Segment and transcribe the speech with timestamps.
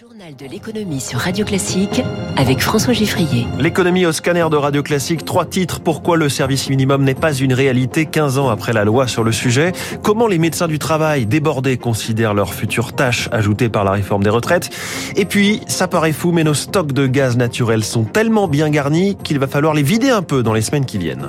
[0.00, 2.02] Journal de l'économie sur Radio Classique
[2.38, 3.46] avec François Giffrier.
[3.58, 5.80] L'économie au scanner de Radio Classique, trois titres.
[5.80, 9.32] Pourquoi le service minimum n'est pas une réalité 15 ans après la loi sur le
[9.32, 9.72] sujet?
[10.02, 13.28] Comment les médecins du travail débordés considèrent leurs futures tâches?
[13.32, 14.70] Ajoutées par la réforme des retraites
[15.16, 19.16] Et puis, ça paraît fou, mais nos stocks de gaz naturel sont tellement bien garnis
[19.16, 21.28] qu'il va falloir les vider un peu dans les semaines qui viennent.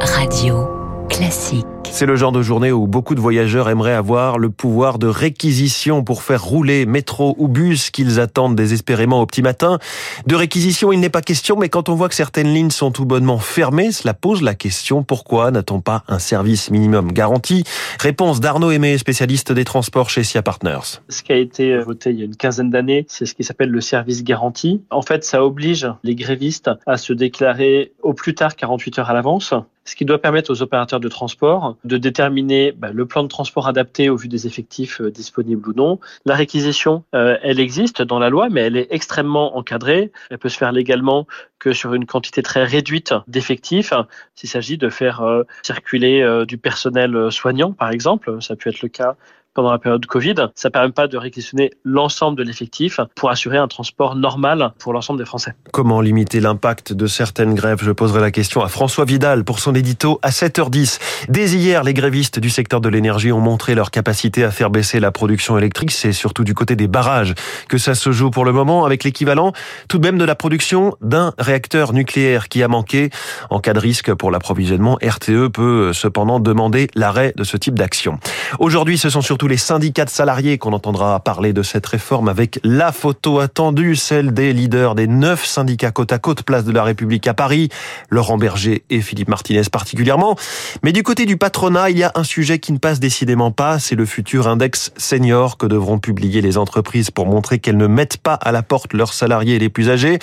[0.00, 0.77] Radio
[1.08, 1.66] Classique.
[1.90, 6.04] C'est le genre de journée où beaucoup de voyageurs aimeraient avoir le pouvoir de réquisition
[6.04, 9.78] pour faire rouler métro ou bus qu'ils attendent désespérément au petit matin.
[10.26, 13.04] De réquisition, il n'est pas question, mais quand on voit que certaines lignes sont tout
[13.04, 17.64] bonnement fermées, cela pose la question pourquoi n'a-t-on pas un service minimum garanti?
[17.98, 21.00] Réponse d'Arnaud Aimé, spécialiste des transports chez SIA Partners.
[21.08, 23.70] Ce qui a été voté il y a une quinzaine d'années, c'est ce qui s'appelle
[23.70, 24.82] le service garanti.
[24.90, 29.14] En fait, ça oblige les grévistes à se déclarer au plus tard 48 heures à
[29.14, 29.54] l'avance
[29.88, 33.66] ce qui doit permettre aux opérateurs de transport de déterminer bah, le plan de transport
[33.68, 35.98] adapté au vu des effectifs euh, disponibles ou non.
[36.26, 40.12] La réquisition, euh, elle existe dans la loi, mais elle est extrêmement encadrée.
[40.28, 41.26] Elle peut se faire légalement
[41.58, 43.94] que sur une quantité très réduite d'effectifs.
[44.34, 48.88] S'il s'agit de faire euh, circuler du personnel soignant, par exemple, ça peut être le
[48.88, 49.16] cas
[49.58, 50.36] pendant la période Covid.
[50.54, 55.18] Ça permet pas de réquisitionner l'ensemble de l'effectif pour assurer un transport normal pour l'ensemble
[55.18, 55.52] des Français.
[55.72, 57.80] Comment limiter l'impact de certaines grèves?
[57.82, 61.00] Je poserai la question à François Vidal pour son édito à 7h10.
[61.28, 65.00] Dès hier, les grévistes du secteur de l'énergie ont montré leur capacité à faire baisser
[65.00, 65.90] la production électrique.
[65.90, 67.34] C'est surtout du côté des barrages
[67.68, 69.52] que ça se joue pour le moment avec l'équivalent
[69.88, 73.10] tout de même de la production d'un réacteur nucléaire qui a manqué.
[73.50, 78.20] En cas de risque pour l'approvisionnement, RTE peut cependant demander l'arrêt de ce type d'action.
[78.60, 82.60] Aujourd'hui, ce sont surtout les syndicats de salariés qu'on entendra parler de cette réforme avec
[82.62, 86.84] la photo attendue, celle des leaders des neuf syndicats côte à côte, place de la
[86.84, 87.70] République à Paris,
[88.10, 90.36] Laurent Berger et Philippe Martinez particulièrement.
[90.82, 93.78] Mais du côté du patronat, il y a un sujet qui ne passe décidément pas,
[93.78, 98.18] c'est le futur index senior que devront publier les entreprises pour montrer qu'elles ne mettent
[98.18, 100.18] pas à la porte leurs salariés les plus âgés.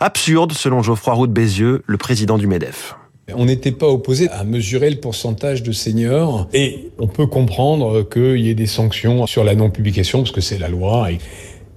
[0.00, 2.96] Absurde, selon Geoffroy Roux de Bézieux, le président du MEDEF.
[3.32, 8.40] On n'était pas opposé à mesurer le pourcentage de seniors et on peut comprendre qu'il
[8.40, 11.08] y ait des sanctions sur la non-publication parce que c'est la loi.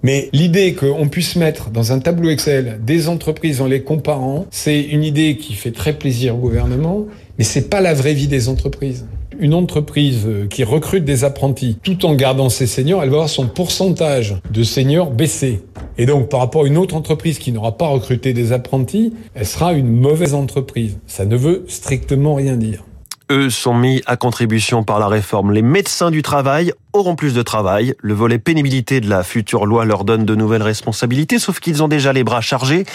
[0.03, 4.81] Mais l'idée qu'on puisse mettre dans un tableau Excel des entreprises en les comparant, c'est
[4.81, 7.05] une idée qui fait très plaisir au gouvernement,
[7.37, 9.05] mais c'est pas la vraie vie des entreprises
[9.39, 13.29] une entreprise euh, qui recrute des apprentis tout en gardant ses seniors, elle va avoir
[13.29, 15.61] son pourcentage de seniors baisser.
[15.97, 19.45] Et donc, par rapport à une autre entreprise qui n'aura pas recruté des apprentis, elle
[19.45, 20.97] sera une mauvaise entreprise.
[21.07, 22.83] Ça ne veut strictement rien dire.
[23.29, 25.51] Eux sont mis à contribution par la réforme.
[25.51, 27.93] Les médecins du travail auront plus de travail.
[27.99, 31.89] Le volet pénibilité de la future loi leur donne de nouvelles responsabilités, sauf qu'ils ont
[31.89, 32.85] déjà les bras chargés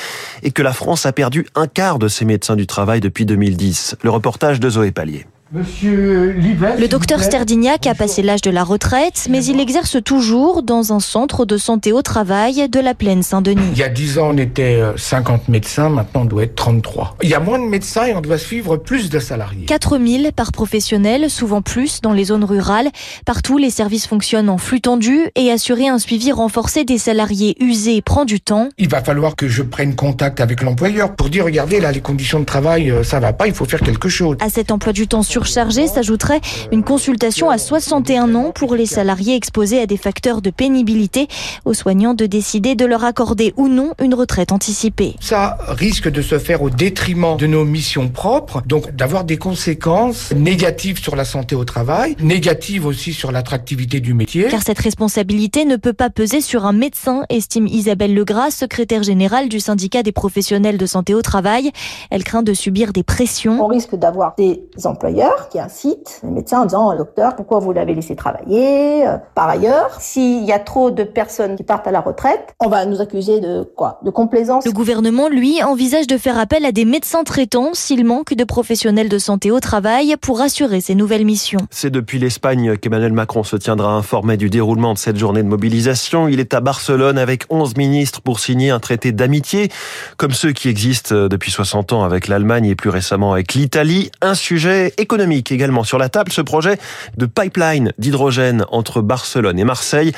[0.43, 3.97] et que la France a perdu un quart de ses médecins du travail depuis 2010.
[4.03, 5.27] Le reportage de Zoé Pallier.
[5.55, 11.01] Le docteur Sterdignac a passé l'âge de la retraite, mais il exerce toujours dans un
[11.01, 13.61] centre de santé au travail de la plaine Saint-Denis.
[13.73, 17.19] Il y a 10 ans, on était 50 euh, médecins, maintenant on doit être 33.
[17.23, 19.67] Il y a moins de médecins et on doit suivre plus de salariés.
[19.67, 22.89] 4000 par professionnel, souvent plus dans les zones rurales.
[23.27, 28.01] Partout, les services fonctionnent en flux tendu et assurer un suivi renforcé des salariés usés
[28.01, 28.71] prend du temps.
[28.79, 32.41] Il va falloir que je prenne contact avec l'employeur pour dire, regardez, là, les conditions
[32.41, 34.39] de travail, euh, ça va pas, il faut faire quelque chose.
[34.41, 38.87] À cet emploi du temps sur surchargé s'ajouterait une consultation à 61 ans pour les
[38.87, 41.27] salariés exposés à des facteurs de pénibilité,
[41.65, 45.17] aux soignants de décider de leur accorder ou non une retraite anticipée.
[45.21, 50.33] Ça risque de se faire au détriment de nos missions propres, donc d'avoir des conséquences
[50.33, 54.47] négatives sur la santé au travail, négatives aussi sur l'attractivité du métier.
[54.49, 59.49] Car cette responsabilité ne peut pas peser sur un médecin, estime Isabelle Legras, secrétaire générale
[59.49, 61.73] du syndicat des professionnels de santé au travail.
[62.11, 63.61] Elle craint de subir des pressions.
[63.61, 67.95] On risque d'avoir des employeurs qui incite les médecins en disant docteur, pourquoi vous l'avez
[67.95, 72.01] laissé travailler euh, Par ailleurs, s'il y a trop de personnes qui partent à la
[72.01, 74.01] retraite, on va nous accuser de quoi?
[74.03, 74.65] De complaisance.
[74.65, 79.09] Le gouvernement, lui, envisage de faire appel à des médecins traitants s'il manque de professionnels
[79.09, 81.61] de santé au travail pour assurer ces nouvelles missions.
[81.71, 86.29] C'est depuis l'Espagne qu'Emmanuel Macron se tiendra informé du déroulement de cette journée de mobilisation.
[86.29, 89.71] Il est à Barcelone avec 11 ministres pour signer un traité d'amitié,
[90.17, 94.11] comme ceux qui existent depuis 60 ans avec l'Allemagne et plus récemment avec l'Italie.
[94.21, 96.79] Un sujet économique également sur la table, ce projet
[97.17, 100.13] de pipeline d'hydrogène entre Barcelone et Marseille,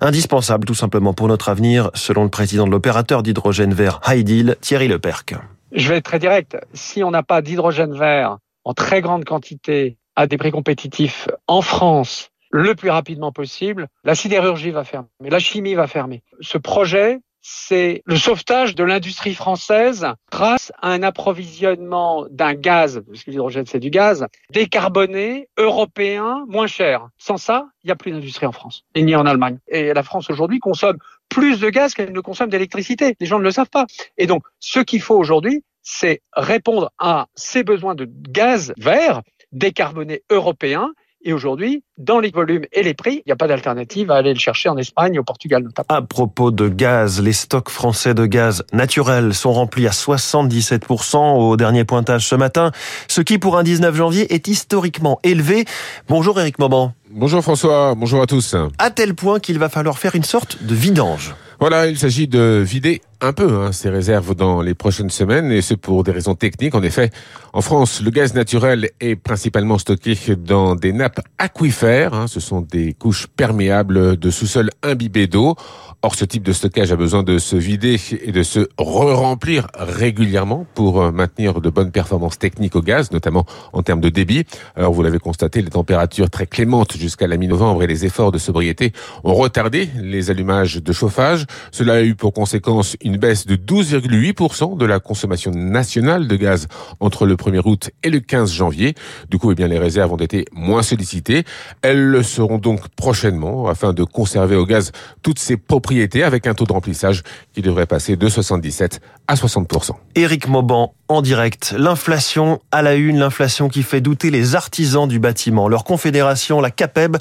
[0.00, 4.88] indispensable tout simplement pour notre avenir, selon le président de l'opérateur d'hydrogène vert Heidil, Thierry
[4.88, 5.34] Leperc.
[5.72, 6.56] Je vais être très direct.
[6.74, 11.62] Si on n'a pas d'hydrogène vert en très grande quantité à des prix compétitifs en
[11.62, 16.24] France le plus rapidement possible, la sidérurgie va fermer, la chimie va fermer.
[16.40, 23.24] Ce projet c'est le sauvetage de l'industrie française grâce à un approvisionnement d'un gaz, parce
[23.24, 27.08] que l'hydrogène c'est du gaz, décarboné, européen, moins cher.
[27.18, 29.58] Sans ça, il n'y a plus d'industrie en France, et ni en Allemagne.
[29.68, 30.98] Et la France aujourd'hui consomme
[31.28, 33.16] plus de gaz qu'elle ne consomme d'électricité.
[33.20, 33.86] Les gens ne le savent pas.
[34.18, 39.22] Et donc, ce qu'il faut aujourd'hui, c'est répondre à ces besoins de gaz vert,
[39.52, 44.10] décarboné européen, et aujourd'hui, dans les volumes et les prix, il n'y a pas d'alternative
[44.10, 45.86] à aller le chercher en Espagne, au Portugal notamment.
[45.88, 51.56] À propos de gaz, les stocks français de gaz naturel sont remplis à 77% au
[51.56, 52.72] dernier pointage ce matin,
[53.08, 55.66] ce qui pour un 19 janvier est historiquement élevé.
[56.08, 56.94] Bonjour Eric Mauban.
[57.10, 58.56] Bonjour François, bonjour à tous.
[58.78, 61.34] À tel point qu'il va falloir faire une sorte de vidange.
[61.58, 65.62] Voilà, il s'agit de vider un peu hein, ces réserves dans les prochaines semaines, et
[65.62, 66.74] ce pour des raisons techniques.
[66.74, 67.10] En effet,
[67.52, 72.14] en France, le gaz naturel est principalement stocké dans des nappes aquifères.
[72.14, 75.56] Hein, ce sont des couches perméables de sous-sol imbibées d'eau.
[76.02, 80.66] Or, ce type de stockage a besoin de se vider et de se re-remplir régulièrement
[80.74, 83.44] pour euh, maintenir de bonnes performances techniques au gaz, notamment
[83.74, 84.44] en termes de débit.
[84.76, 88.38] Alors, vous l'avez constaté, les températures très clémentes jusqu'à la mi-novembre et les efforts de
[88.38, 88.92] sobriété
[89.24, 91.44] ont retardé les allumages de chauffage.
[91.70, 96.68] Cela a eu pour conséquence baisse de 12,8% de la consommation nationale de gaz
[97.00, 98.94] entre le 1er août et le 15 janvier.
[99.30, 101.44] Du coup, eh bien, les réserves ont été moins sollicitées.
[101.82, 104.92] Elles le seront donc prochainement afin de conserver au gaz
[105.22, 107.22] toutes ses propriétés avec un taux de remplissage
[107.52, 109.92] qui devrait passer de 77 à 60%.
[110.14, 111.74] Éric Mauban en direct.
[111.76, 115.68] L'inflation à la une, l'inflation qui fait douter les artisans du bâtiment.
[115.68, 117.16] Leur confédération, la CAPEB,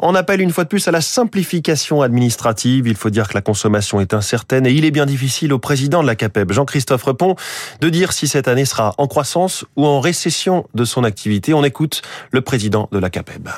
[0.00, 2.86] en appelle une fois de plus à la simplification administrative.
[2.86, 6.02] Il faut dire que la consommation est incertaine et il est bien difficile au président
[6.02, 7.34] de la CAPEB, Jean-Christophe Repon,
[7.80, 11.54] de dire si cette année sera en croissance ou en récession de son activité.
[11.54, 12.02] On écoute
[12.32, 13.48] le président de la CAPEB.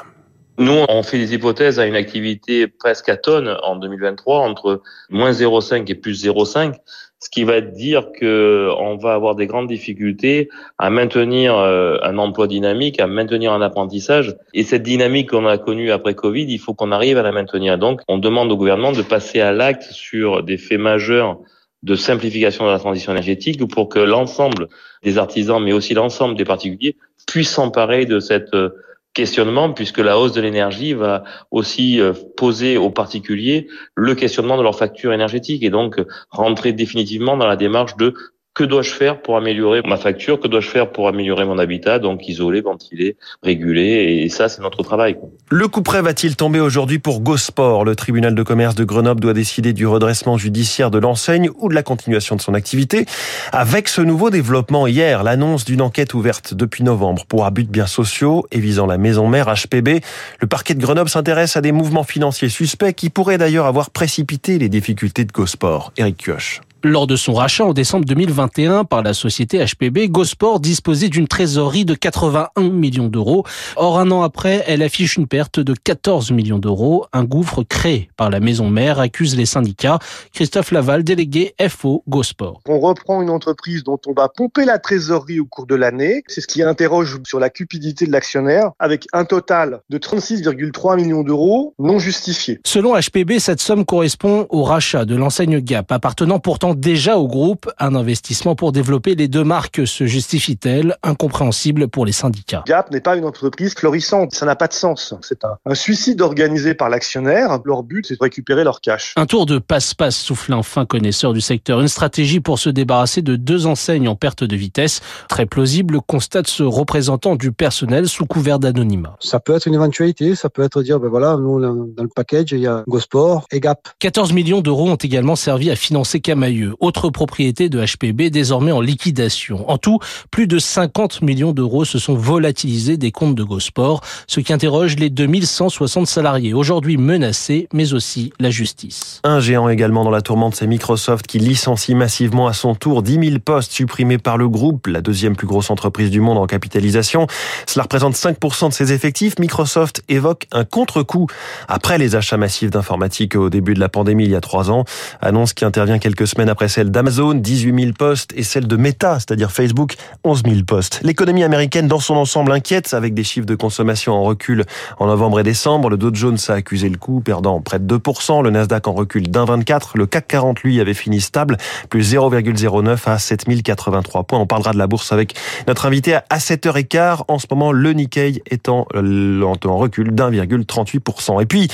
[0.58, 5.32] Nous, on fait des hypothèses à une activité presque à tonne en 2023, entre moins
[5.32, 6.74] 0,5 et plus 0,5,
[7.22, 12.18] ce qui va dire que on va avoir des grandes difficultés à maintenir euh, un
[12.18, 14.36] emploi dynamique, à maintenir un apprentissage.
[14.54, 17.78] Et cette dynamique qu'on a connue après Covid, il faut qu'on arrive à la maintenir.
[17.78, 21.38] Donc, on demande au gouvernement de passer à l'acte sur des faits majeurs
[21.84, 24.68] de simplification de la transition énergétique pour que l'ensemble
[25.04, 26.96] des artisans, mais aussi l'ensemble des particuliers,
[27.28, 28.70] puissent s'emparer de cette euh,
[29.14, 34.62] questionnement puisque la hausse de l'énergie va aussi euh, poser aux particuliers le questionnement de
[34.62, 36.00] leur facture énergétique et donc
[36.30, 38.14] rentrer définitivement dans la démarche de
[38.54, 40.38] que dois-je faire pour améliorer ma facture?
[40.38, 41.98] Que dois-je faire pour améliorer mon habitat?
[41.98, 45.16] Donc isoler, ventiler, réguler, et ça c'est notre travail.
[45.48, 47.84] Le coup près va-t-il tomber aujourd'hui pour Gosport?
[47.84, 51.74] Le tribunal de commerce de Grenoble doit décider du redressement judiciaire de l'enseigne ou de
[51.74, 53.06] la continuation de son activité.
[53.52, 57.86] Avec ce nouveau développement hier, l'annonce d'une enquête ouverte depuis novembre pour abus de biens
[57.86, 60.02] sociaux et visant la maison mère HPB,
[60.40, 64.58] le parquet de Grenoble s'intéresse à des mouvements financiers suspects qui pourraient d'ailleurs avoir précipité
[64.58, 65.92] les difficultés de Gosport.
[65.96, 66.60] Eric Kioch.
[66.84, 71.84] Lors de son rachat en décembre 2021 par la société HPB, Gosport disposait d'une trésorerie
[71.84, 73.44] de 81 millions d'euros.
[73.76, 77.06] Or, un an après, elle affiche une perte de 14 millions d'euros.
[77.12, 80.00] Un gouffre créé par la maison mère accuse les syndicats.
[80.34, 82.60] Christophe Laval, délégué FO Gosport.
[82.68, 86.24] On reprend une entreprise dont on va pomper la trésorerie au cours de l'année.
[86.26, 91.22] C'est ce qui interroge sur la cupidité de l'actionnaire avec un total de 36,3 millions
[91.22, 92.60] d'euros non justifiés.
[92.66, 97.70] Selon HPB, cette somme correspond au rachat de l'enseigne Gap appartenant pourtant déjà au groupe.
[97.78, 102.64] Un investissement pour développer les deux marques se justifie-t-elle Incompréhensible pour les syndicats?
[102.66, 105.14] Gap n'est pas une entreprise florissante, ça n'a pas de sens.
[105.22, 107.58] C'est un, un suicide organisé par l'actionnaire.
[107.64, 109.14] Leur but, c'est de récupérer leur cash.
[109.16, 111.80] Un tour de passe-passe souffle un fin connaisseur du secteur.
[111.80, 115.00] Une stratégie pour se débarrasser de deux enseignes en perte de vitesse.
[115.28, 119.16] Très plausible, constate ce représentant du personnel sous couvert d'anonymat.
[119.20, 122.52] Ça peut être une éventualité, ça peut être dire, ben voilà, nous, dans le package,
[122.52, 123.88] il y a Gosport et Gap.
[123.98, 128.80] 14 millions d'euros ont également servi à financer Camailleux autre propriété de HPB désormais en
[128.80, 129.68] liquidation.
[129.70, 129.98] En tout,
[130.30, 134.96] plus de 50 millions d'euros se sont volatilisés des comptes de Gosport, ce qui interroge
[134.96, 139.20] les 2160 salariés aujourd'hui menacés, mais aussi la justice.
[139.24, 143.28] Un géant également dans la tourmente, c'est Microsoft qui licencie massivement à son tour 10
[143.28, 147.26] 000 postes supprimés par le groupe, la deuxième plus grosse entreprise du monde en capitalisation.
[147.66, 149.38] Cela représente 5% de ses effectifs.
[149.38, 151.26] Microsoft évoque un contre-coup
[151.68, 154.84] après les achats massifs d'informatique au début de la pandémie il y a trois ans.
[155.20, 159.18] Annonce qui intervient quelques semaines après celle d'Amazon, 18 000 postes, et celle de Meta,
[159.18, 161.00] c'est-à-dire Facebook, 11 000 postes.
[161.02, 164.64] L'économie américaine dans son ensemble inquiète, avec des chiffres de consommation en recul
[164.98, 165.88] en novembre et décembre.
[165.88, 168.42] Le Dow Jones a accusé le coup, perdant près de 2%.
[168.42, 169.96] Le Nasdaq en recul d'un 24.
[169.96, 171.56] Le CAC 40, lui, avait fini stable,
[171.88, 174.38] plus 0,09 à 7083 points.
[174.38, 175.34] On parlera de la bourse avec
[175.66, 177.22] notre invité à 7h15.
[177.28, 181.40] En ce moment, le Nikkei étant en recul d'1,38%.
[181.42, 181.68] Et puis,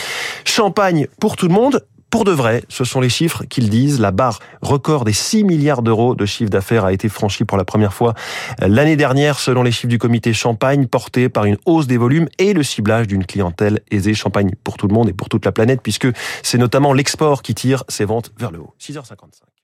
[0.44, 4.00] champagne pour tout le monde, pour de vrai, ce sont les chiffres qu'ils disent.
[4.00, 7.64] La barre record des 6 milliards d'euros de chiffre d'affaires a été franchie pour la
[7.64, 8.14] première fois
[8.60, 12.54] l'année dernière, selon les chiffres du comité Champagne, porté par une hausse des volumes et
[12.54, 14.14] le ciblage d'une clientèle aisée.
[14.14, 16.08] Champagne pour tout le monde et pour toute la planète, puisque
[16.42, 18.74] c'est notamment l'export qui tire ses ventes vers le haut.
[18.80, 19.57] 6h55.